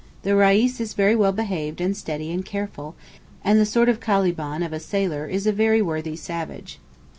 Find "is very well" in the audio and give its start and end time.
0.79-1.31